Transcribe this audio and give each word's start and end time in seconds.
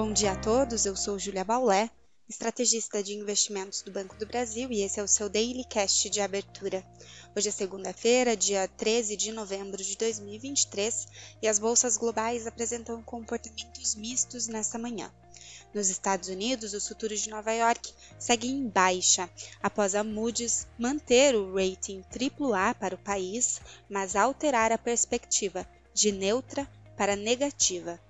Bom 0.00 0.12
dia 0.12 0.30
a 0.30 0.36
todos, 0.36 0.86
eu 0.86 0.94
sou 0.94 1.18
Julia 1.18 1.42
Baulé, 1.42 1.90
estrategista 2.28 3.02
de 3.02 3.14
investimentos 3.14 3.82
do 3.82 3.90
Banco 3.90 4.14
do 4.14 4.26
Brasil 4.26 4.70
e 4.70 4.82
esse 4.82 5.00
é 5.00 5.02
o 5.02 5.08
seu 5.08 5.28
Daily 5.28 5.64
Cast 5.64 6.08
de 6.08 6.20
abertura. 6.20 6.86
Hoje 7.36 7.48
é 7.48 7.50
segunda-feira, 7.50 8.36
dia 8.36 8.68
13 8.68 9.16
de 9.16 9.32
novembro 9.32 9.82
de 9.82 9.96
2023 9.96 11.08
e 11.42 11.48
as 11.48 11.58
bolsas 11.58 11.96
globais 11.96 12.46
apresentam 12.46 13.02
comportamentos 13.02 13.96
mistos 13.96 14.46
nesta 14.46 14.78
manhã. 14.78 15.12
Nos 15.74 15.88
Estados 15.88 16.28
Unidos, 16.28 16.74
os 16.74 16.86
futuros 16.86 17.20
de 17.20 17.30
Nova 17.30 17.52
York 17.52 17.92
seguem 18.20 18.52
em 18.52 18.68
baixa, 18.68 19.28
após 19.60 19.96
a 19.96 20.04
Moody's 20.04 20.68
manter 20.78 21.34
o 21.34 21.52
rating 21.56 22.04
AAA 22.04 22.72
para 22.76 22.94
o 22.94 23.02
país, 23.02 23.60
mas 23.90 24.14
alterar 24.14 24.70
a 24.70 24.78
perspectiva 24.78 25.66
de 25.92 26.12
neutra 26.12 26.70
para 26.96 27.16
negativa 27.16 28.00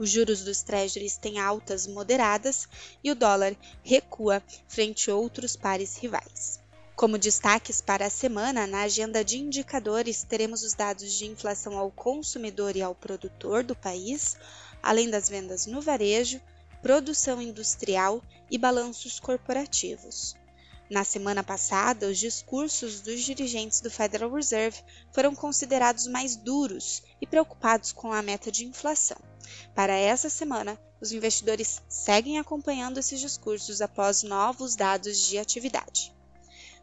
os 0.00 0.08
juros 0.08 0.42
dos 0.42 0.62
treasuries 0.62 1.18
têm 1.18 1.38
altas 1.38 1.86
moderadas 1.86 2.66
e 3.04 3.10
o 3.10 3.14
dólar 3.14 3.54
recua 3.84 4.42
frente 4.66 5.10
a 5.10 5.14
outros 5.14 5.56
pares 5.56 5.98
rivais. 5.98 6.58
Como 6.96 7.18
destaques 7.18 7.82
para 7.82 8.06
a 8.06 8.10
semana, 8.10 8.66
na 8.66 8.80
agenda 8.80 9.22
de 9.22 9.36
indicadores, 9.36 10.22
teremos 10.22 10.62
os 10.62 10.72
dados 10.72 11.12
de 11.12 11.26
inflação 11.26 11.76
ao 11.76 11.90
consumidor 11.90 12.76
e 12.76 12.80
ao 12.82 12.94
produtor 12.94 13.62
do 13.62 13.76
país, 13.76 14.38
além 14.82 15.10
das 15.10 15.28
vendas 15.28 15.66
no 15.66 15.82
varejo, 15.82 16.40
produção 16.80 17.42
industrial 17.42 18.22
e 18.50 18.56
balanços 18.56 19.20
corporativos. 19.20 20.34
Na 20.90 21.04
semana 21.04 21.44
passada, 21.44 22.08
os 22.08 22.18
discursos 22.18 23.00
dos 23.00 23.20
dirigentes 23.20 23.80
do 23.80 23.88
Federal 23.88 24.28
Reserve 24.28 24.82
foram 25.12 25.36
considerados 25.36 26.08
mais 26.08 26.34
duros 26.34 27.04
e 27.20 27.26
preocupados 27.28 27.92
com 27.92 28.12
a 28.12 28.20
meta 28.20 28.50
de 28.50 28.66
inflação. 28.66 29.16
Para 29.72 29.94
essa 29.94 30.28
semana, 30.28 30.76
os 31.00 31.12
investidores 31.12 31.80
seguem 31.88 32.40
acompanhando 32.40 32.98
esses 32.98 33.20
discursos 33.20 33.80
após 33.80 34.24
novos 34.24 34.74
dados 34.74 35.16
de 35.16 35.38
atividade. 35.38 36.12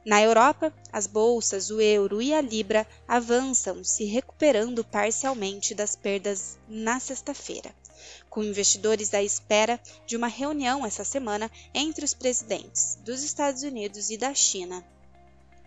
Na 0.07 0.21
Europa, 0.21 0.73
as 0.89 1.05
bolsas, 1.05 1.69
o 1.69 1.81
euro 1.81 2.21
e 2.21 2.33
a 2.33 2.39
libra 2.39 2.87
avançam, 3.05 3.83
se 3.83 4.05
recuperando 4.05 4.81
parcialmente 4.81 5.75
das 5.75 5.97
perdas 5.97 6.57
na 6.65 6.97
sexta-feira 6.97 7.75
com 8.29 8.41
investidores 8.43 9.13
à 9.13 9.21
espera 9.21 9.77
de 10.05 10.15
uma 10.15 10.27
reunião 10.27 10.85
essa 10.85 11.03
semana 11.03 11.51
entre 11.73 12.05
os 12.05 12.13
presidentes 12.13 12.97
dos 13.03 13.21
Estados 13.21 13.63
Unidos 13.63 14.09
e 14.09 14.17
da 14.17 14.33
China. 14.33 14.85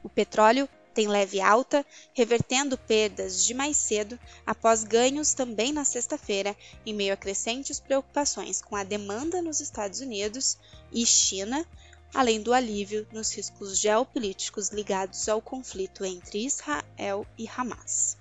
O 0.02 0.08
petróleo 0.08 0.68
tem 0.94 1.06
leve 1.06 1.40
alta, 1.40 1.84
revertendo 2.14 2.78
perdas 2.78 3.44
de 3.44 3.52
mais 3.52 3.76
cedo 3.76 4.18
após 4.46 4.84
ganhos 4.84 5.34
também 5.34 5.72
na 5.72 5.84
sexta-feira, 5.84 6.56
em 6.86 6.94
meio 6.94 7.12
a 7.12 7.16
crescentes 7.16 7.78
preocupações 7.78 8.62
com 8.62 8.74
a 8.74 8.84
demanda 8.84 9.42
nos 9.42 9.60
Estados 9.60 10.00
Unidos 10.00 10.56
e 10.92 11.04
China, 11.04 11.66
além 12.14 12.42
do 12.42 12.52
alívio 12.52 13.06
nos 13.12 13.34
riscos 13.34 13.78
geopolíticos 13.78 14.68
ligados 14.70 15.28
ao 15.28 15.40
conflito 15.40 16.04
entre 16.04 16.44
Israel 16.44 17.24
e 17.38 17.48
Hamas. 17.48 18.18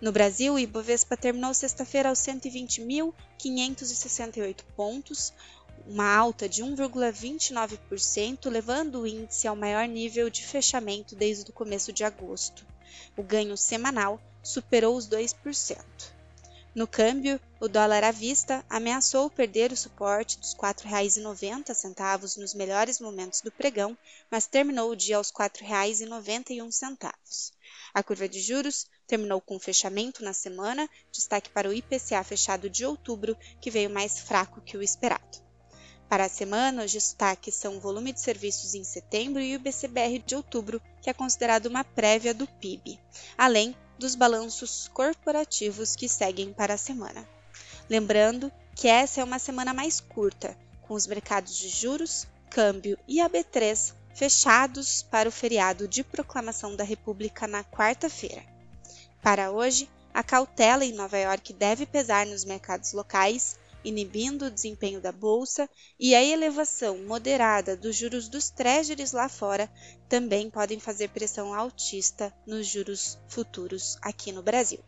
No 0.00 0.10
Brasil, 0.12 0.54
o 0.54 0.58
Ibovespa 0.58 1.16
terminou 1.16 1.54
sexta-feira 1.54 2.08
aos 2.10 2.18
120.568 2.18 4.62
pontos, 4.76 5.32
uma 5.86 6.14
alta 6.14 6.46
de 6.48 6.62
1,29%, 6.62 8.50
levando 8.50 9.00
o 9.00 9.06
índice 9.06 9.48
ao 9.48 9.56
maior 9.56 9.88
nível 9.88 10.28
de 10.28 10.44
fechamento 10.44 11.14
desde 11.14 11.50
o 11.50 11.54
começo 11.54 11.90
de 11.92 12.04
agosto. 12.04 12.66
O 13.16 13.22
ganho 13.22 13.56
semanal 13.56 14.20
superou 14.42 14.96
os 14.96 15.08
2%. 15.08 16.15
No 16.76 16.86
câmbio, 16.86 17.40
o 17.58 17.68
dólar 17.68 18.04
à 18.04 18.10
vista 18.10 18.62
ameaçou 18.68 19.30
perder 19.30 19.72
o 19.72 19.76
suporte 19.76 20.38
dos 20.38 20.52
R$ 20.52 20.58
4,90 20.58 22.36
nos 22.36 22.52
melhores 22.52 23.00
momentos 23.00 23.40
do 23.40 23.50
pregão, 23.50 23.96
mas 24.30 24.46
terminou 24.46 24.90
o 24.90 24.94
dia 24.94 25.16
aos 25.16 25.30
R$ 25.30 25.48
4,91. 25.48 27.52
A 27.94 28.02
curva 28.02 28.28
de 28.28 28.40
juros 28.40 28.86
terminou 29.06 29.40
com 29.40 29.58
fechamento 29.58 30.22
na 30.22 30.34
semana, 30.34 30.86
destaque 31.10 31.48
para 31.48 31.66
o 31.66 31.72
IPCA 31.72 32.22
fechado 32.22 32.68
de 32.68 32.84
outubro, 32.84 33.34
que 33.58 33.70
veio 33.70 33.88
mais 33.88 34.18
fraco 34.18 34.60
que 34.60 34.76
o 34.76 34.82
esperado. 34.82 35.42
Para 36.10 36.26
a 36.26 36.28
semana, 36.28 36.84
os 36.84 36.92
destaques 36.92 37.54
são 37.54 37.78
o 37.78 37.80
volume 37.80 38.12
de 38.12 38.20
serviços 38.20 38.74
em 38.74 38.84
setembro 38.84 39.40
e 39.40 39.56
o 39.56 39.60
BCBR 39.60 40.18
de 40.18 40.36
outubro, 40.36 40.82
que 41.00 41.08
é 41.08 41.14
considerado 41.14 41.66
uma 41.66 41.84
prévia 41.84 42.34
do 42.34 42.46
PIB, 42.46 43.00
além 43.38 43.74
dos 43.98 44.14
balanços 44.14 44.88
corporativos 44.92 45.96
que 45.96 46.08
seguem 46.08 46.52
para 46.52 46.74
a 46.74 46.78
semana. 46.78 47.26
Lembrando 47.88 48.50
que 48.74 48.88
essa 48.88 49.20
é 49.20 49.24
uma 49.24 49.38
semana 49.38 49.72
mais 49.72 50.00
curta, 50.00 50.56
com 50.82 50.94
os 50.94 51.06
mercados 51.06 51.56
de 51.56 51.68
juros, 51.68 52.26
câmbio 52.50 52.98
e 53.08 53.18
AB3 53.18 53.94
fechados 54.14 55.02
para 55.02 55.28
o 55.28 55.32
feriado 55.32 55.86
de 55.86 56.02
proclamação 56.02 56.74
da 56.74 56.84
República 56.84 57.46
na 57.46 57.62
quarta-feira. 57.62 58.42
Para 59.22 59.50
hoje, 59.50 59.90
a 60.14 60.22
cautela 60.22 60.84
em 60.84 60.92
Nova 60.92 61.18
York 61.18 61.52
deve 61.52 61.84
pesar 61.84 62.24
nos 62.24 62.44
mercados 62.44 62.92
locais 62.92 63.58
inibindo 63.86 64.46
o 64.46 64.50
desempenho 64.50 65.00
da 65.00 65.12
bolsa, 65.12 65.70
e 65.98 66.14
a 66.14 66.22
elevação 66.22 66.98
moderada 66.98 67.76
dos 67.76 67.94
juros 67.94 68.28
dos 68.28 68.50
treasuries 68.50 69.12
lá 69.12 69.28
fora 69.28 69.70
também 70.08 70.50
podem 70.50 70.80
fazer 70.80 71.08
pressão 71.10 71.54
altista 71.54 72.34
nos 72.44 72.66
juros 72.66 73.16
futuros 73.28 73.96
aqui 74.02 74.32
no 74.32 74.42
Brasil. 74.42 74.80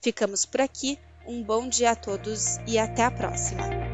Ficamos 0.00 0.46
por 0.46 0.62
aqui, 0.62 0.98
um 1.26 1.42
bom 1.42 1.68
dia 1.68 1.90
a 1.90 1.96
todos 1.96 2.56
e 2.66 2.78
até 2.78 3.04
a 3.04 3.10
próxima! 3.10 3.89